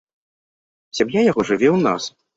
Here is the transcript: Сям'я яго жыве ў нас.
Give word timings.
Сям'я 1.01 1.23
яго 1.31 1.41
жыве 1.51 1.67
ў 1.77 1.89
нас. 1.89 2.03